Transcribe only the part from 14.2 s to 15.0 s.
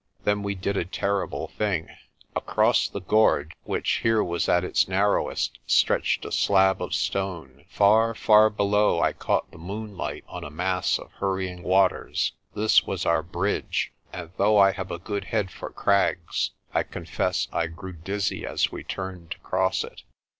though I have a